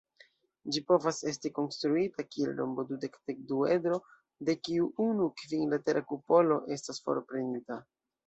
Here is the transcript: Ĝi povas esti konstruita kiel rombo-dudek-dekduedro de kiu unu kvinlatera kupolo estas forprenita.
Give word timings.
Ĝi 0.75 0.81
povas 0.91 1.17
esti 1.31 1.49
konstruita 1.57 2.23
kiel 2.35 2.55
rombo-dudek-dekduedro 2.61 3.99
de 4.49 4.57
kiu 4.69 4.89
unu 5.05 5.29
kvinlatera 5.43 6.03
kupolo 6.13 6.57
estas 6.77 7.03
forprenita. 7.09 7.79